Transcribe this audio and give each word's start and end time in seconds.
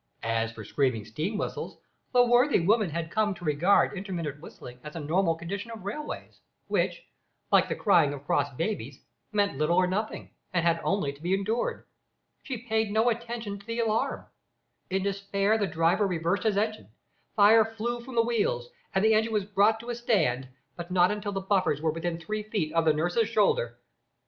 As 0.23 0.51
for 0.51 0.63
screaming 0.65 1.05
steam 1.05 1.37
whistles, 1.37 1.77
the 2.11 2.25
worthy 2.25 2.59
woman 2.59 2.89
had 2.89 3.11
come 3.11 3.35
to 3.35 3.45
regard 3.45 3.95
intermittent 3.95 4.41
whistling 4.41 4.79
as 4.83 4.95
a 4.95 4.99
normal 4.99 5.35
condition 5.35 5.69
of 5.69 5.83
railways, 5.85 6.41
which, 6.65 7.03
like 7.51 7.69
the 7.69 7.75
crying 7.75 8.11
of 8.11 8.25
cross 8.25 8.51
babies, 8.55 9.03
meant 9.31 9.59
little 9.59 9.75
or 9.77 9.85
nothing, 9.85 10.31
and 10.53 10.65
had 10.65 10.81
only 10.83 11.13
to 11.13 11.21
be 11.21 11.35
endured. 11.35 11.85
She 12.41 12.65
paid 12.67 12.89
no 12.91 13.09
attention 13.11 13.59
to 13.59 13.65
the 13.67 13.77
alarm. 13.79 14.25
In 14.89 15.03
despair 15.03 15.59
the 15.59 15.67
driver 15.67 16.07
reversed 16.07 16.45
his 16.45 16.57
engine; 16.57 16.89
fire 17.35 17.63
flew 17.63 18.01
from 18.03 18.15
the 18.15 18.23
wheels, 18.25 18.71
and 18.95 19.05
the 19.05 19.13
engine 19.13 19.31
was 19.33 19.45
brought 19.45 19.79
to 19.81 19.91
a 19.91 19.95
stand, 19.95 20.49
but 20.75 20.89
not 20.89 21.11
until 21.11 21.31
the 21.31 21.41
buffers 21.41 21.79
were 21.79 21.91
within 21.91 22.19
three 22.19 22.41
feet 22.41 22.73
of 22.73 22.85
the 22.85 22.91
nurse's 22.93 23.29
shoulder. 23.29 23.77